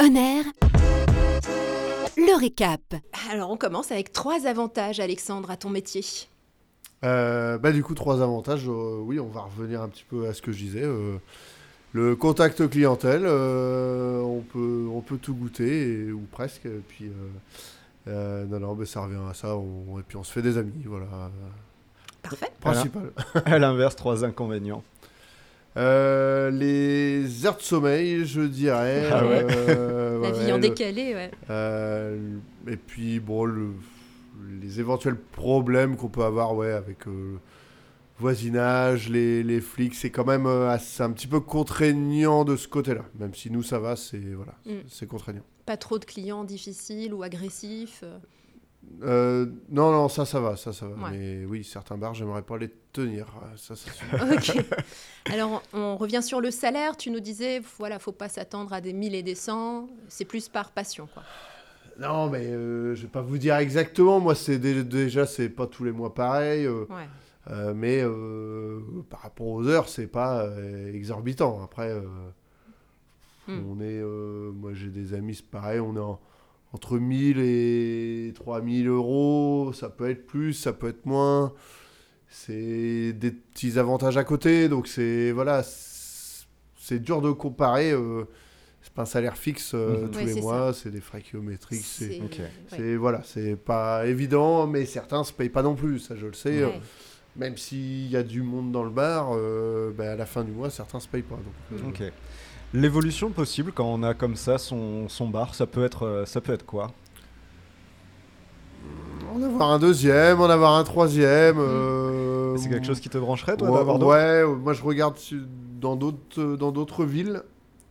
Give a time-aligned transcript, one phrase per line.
[0.00, 0.44] Honneur.
[2.16, 2.80] Le récap.
[3.32, 6.04] Alors on commence avec trois avantages, Alexandre, à ton métier.
[7.04, 8.68] Euh, bah, du coup, trois avantages.
[8.68, 10.82] euh, oui, on va revenir un petit peu à ce que je disais.
[10.82, 11.16] euh,
[11.92, 16.66] le contact clientèle, euh, on, peut, on peut tout goûter, et- ou presque.
[16.66, 17.12] Et puis, euh,
[18.08, 19.56] euh, non, non, mais ça revient à ça.
[19.56, 20.72] on- et puis, on se fait des amis.
[20.84, 21.06] Voilà.
[22.22, 22.50] Parfait.
[22.60, 23.12] Principal.
[23.46, 24.82] À l'inverse, trois inconvénients.
[25.78, 29.08] Euh, les heures de sommeil, je dirais.
[29.12, 29.46] Ah ouais.
[29.50, 31.30] euh, La ouais, vie en le- décalé, ouais.
[31.50, 33.74] Euh, et puis, bon, le-
[34.60, 37.36] les éventuels problèmes qu'on peut avoir ouais, avec euh,
[38.18, 42.66] voisinage, les, les flics, c'est quand même euh, assez- un petit peu contraignant de ce
[42.68, 43.04] côté-là.
[43.18, 44.72] Même si nous, ça va, c'est voilà, Mm.
[44.88, 45.42] c'est contraignant.
[45.66, 48.02] Pas trop de clients difficiles ou agressifs.
[49.02, 49.46] Euh.
[49.70, 51.10] Non, non, ça, ça va, ça, ça va.
[51.10, 51.16] Ouais.
[51.16, 53.26] Mais oui, certains bars, j'aimerais pas les tenir.
[53.42, 53.74] euh, Ça.
[54.34, 54.64] Ok.
[55.32, 56.96] Alors on revient sur le salaire.
[56.96, 59.88] Tu nous disais, voilà, faut pas s'attendre à des 1000 et des 100.
[60.08, 61.22] C'est plus par passion, quoi.
[61.98, 64.20] non, mais euh, je vais pas vous dire exactement.
[64.20, 66.64] Moi, c'est dé- déjà, c'est pas tous les mois pareil.
[66.66, 67.06] euh, Ouais.
[67.74, 68.02] Mais
[69.08, 70.46] par rapport aux heures, c'est pas
[70.92, 71.62] exorbitant.
[71.64, 71.94] Après,
[73.46, 73.62] Hmm.
[73.66, 76.20] on est, moi j'ai des amis, c'est pareil, on est en-
[76.74, 79.72] entre 1000 et 3000 euros.
[79.74, 81.52] Ça peut être plus, ça peut être moins.
[82.30, 87.92] C'est des petits avantages à côté, donc c'est voilà, c'est dur de comparer.
[87.92, 88.24] euh,
[88.82, 90.10] c'est pas un salaire fixe euh, Mhm.
[90.10, 91.84] tous Ouais, les c'est mois, c'est des frais kilométriques.
[92.68, 96.32] C'est voilà, c'est pas évident, mais certains se payent pas non plus, ça je le
[96.34, 96.64] sais.
[96.64, 96.80] Ouais.
[97.36, 100.50] Même s'il y a du monde dans le bar, euh, ben, à la fin du
[100.52, 101.36] mois, certains se payent pas.
[101.36, 102.12] Donc, euh, Ok.
[102.74, 106.40] L'évolution possible quand on a comme ça son, son bar, ça peut être, euh, ça
[106.40, 106.92] peut être quoi?
[109.38, 111.58] En avoir un deuxième, en avoir un troisième.
[111.58, 115.16] euh, C'est quelque chose qui te brancherait, toi, ouais, d'avoir d'autres ouais, moi je regarde
[115.80, 117.42] dans d'autres dans d'autres villes.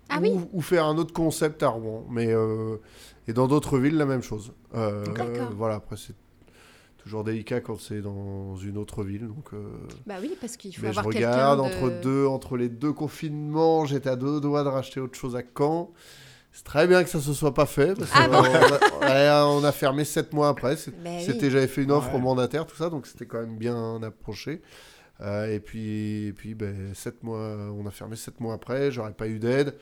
[0.10, 0.32] Ah ou, oui.
[0.54, 2.06] ou faire un autre concept à Rouen.
[2.10, 2.78] Mais, euh,
[3.28, 4.54] et dans d'autres villes, la même chose.
[4.76, 5.50] Euh, D'accord.
[5.58, 6.16] voilà, après c'est
[6.98, 9.28] toujours délicat quand c'est dans une autre ville.
[9.28, 9.68] Donc, euh,
[10.06, 11.64] Bah oui, parce qu'il faut mais je avoir quelqu'un regarde de...
[11.66, 15.42] entre deux, entre les deux confinements, j'étais à deux doigts de racheter autre chose à
[15.58, 15.92] Caen.
[16.58, 17.94] C'est très bien que ça se soit pas fait.
[17.94, 20.74] Parce Ah bon euh, on, a, ouais, on a fermé sept mois après.
[20.76, 21.24] Bah oui.
[21.24, 22.16] C'était, j'avais fait une offre Ouais.
[22.16, 24.64] au mandataire, tout ça, donc c'était quand même bien approché.
[25.22, 27.38] Euh, et puis, et puis ben, sept mois,
[27.78, 28.90] on a fermé sept mois après.
[28.92, 29.76] J'aurais pas eu d'aide.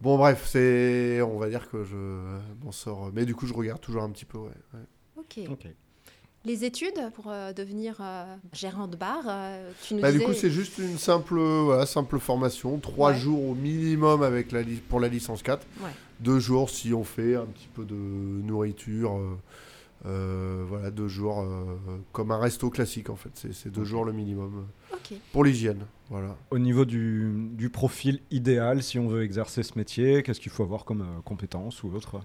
[0.00, 1.96] Bon, bref, c'est, on va dire que je
[2.64, 3.10] m'en sors.
[3.12, 4.38] Mais du coup, je regarde toujours un petit peu.
[4.38, 4.80] Ouais, ouais.
[5.16, 5.40] Ok.
[5.50, 5.66] Ok.
[6.44, 10.32] Les études pour euh, devenir euh, gérant de bar, euh, tu nous Bah, du coup,
[10.32, 12.78] c'est juste une simple, voilà, simple formation.
[12.78, 13.16] Trois Ouais.
[13.18, 15.66] jours au minimum avec la pour la licence 4.
[15.82, 15.90] Ouais.
[16.20, 19.16] Deux jours si on fait un petit peu de nourriture.
[19.16, 19.36] euh,
[20.06, 21.64] euh, voilà, deux jours euh,
[22.12, 23.30] comme un resto classique en fait.
[23.52, 24.68] C'est deux jours le minimum
[25.32, 25.80] pour l'hygiène.
[26.08, 26.36] Voilà.
[26.52, 30.62] Au niveau du, du profil idéal, si on veut exercer ce métier, qu'est-ce qu'il faut
[30.62, 32.20] avoir comme euh, compétence ou autre?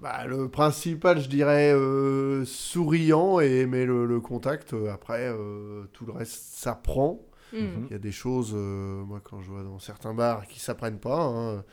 [0.00, 4.72] Bah, le principal, je dirais, euh, souriant et aimer le, le contact.
[4.74, 7.20] Euh, Après, euh, tout le reste s'apprend.
[7.52, 7.58] Hmm.
[7.58, 7.86] Mhm.
[7.88, 10.98] Il y a des choses, euh, moi, quand je vois dans certains bars, qui s'apprennent
[10.98, 11.22] pas.
[11.22, 11.64] hein.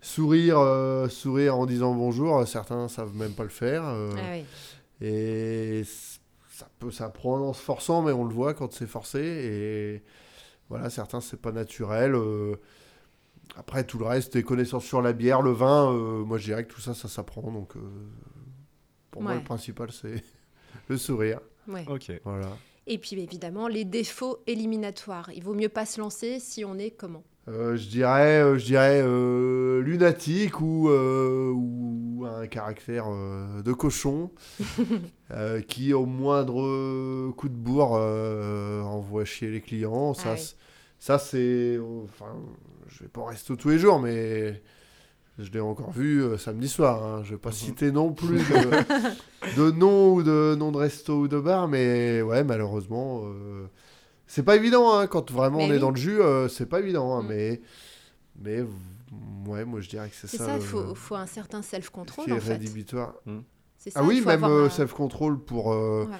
[0.00, 0.58] Sourire,
[1.10, 3.84] sourire en disant bonjour, certains savent même pas le faire.
[3.84, 4.44] Ah oui.
[5.00, 5.84] Et
[6.50, 9.20] ça peut s'apprendre en se forçant, mais on le voit quand c'est forcé.
[9.20, 10.02] Et
[10.68, 12.16] voilà, certains, c'est pas naturel.
[13.56, 16.64] Après, tout le reste, des connaissances sur la bière, le vin, euh, moi, je dirais
[16.64, 17.50] que tout ça, ça s'apprend.
[17.52, 17.80] Donc, euh,
[19.10, 20.22] pour moi, le principal, c'est
[20.88, 21.40] le sourire.
[21.68, 21.84] Ouais.
[21.88, 22.10] Ok.
[22.24, 22.48] Voilà.
[22.86, 25.30] Et puis évidemment, les défauts éliminatoires.
[25.34, 27.22] Il vaut mieux pas se lancer si on est comment?
[27.48, 33.72] Euh, je dirais, euh, je dirais euh, lunatique ou, euh, ou un caractère euh, de
[33.72, 34.30] cochon
[35.30, 40.14] euh, qui, au moindre coup de bourre, euh, envoie chier les clients.
[40.14, 40.54] Ça, Ah oui.
[41.02, 41.78] Ça c'est.
[42.04, 42.32] Enfin,
[42.86, 44.62] je vais pas rester tous les jours, mais
[45.38, 47.02] je l'ai encore vu euh, samedi soir.
[47.02, 47.22] hein.
[47.24, 47.54] Je vais pas Mhm.
[47.54, 48.44] citer non plus de,
[49.56, 53.22] de nom ou de nom de resto ou de bar, mais ouais, malheureusement.
[53.24, 53.66] euh,
[54.28, 55.78] c'est pas évident hein, quand vraiment Mais on est oui.
[55.80, 57.26] dans le jus, euh, c'est pas évident, hein, Mm.
[57.28, 57.60] mais
[58.40, 58.60] mais
[59.46, 60.46] ouais, moi je dirais que c'est C'est ça.
[60.46, 62.52] ça, il le- faut, faut un certain ce self-control qui est en fait.
[62.52, 63.14] rédhibitoire.
[63.76, 66.16] C'est ça, Ah oui, même euh, un- self-control pour euh, Ouais.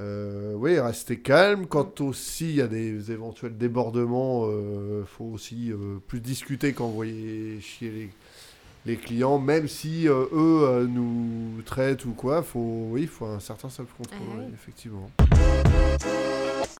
[0.00, 1.66] Euh, oui, rester calme.
[1.66, 4.46] Quand aussi il y a des éventuels débordements,
[5.00, 8.10] il faut aussi euh, plus discuter voyez chier les,
[8.86, 12.42] les clients, même si euh, eux euh, nous traitent ou quoi.
[12.42, 14.44] Faut, oui, il faut un certain self-control, Ah oui.
[14.52, 15.10] effectivement.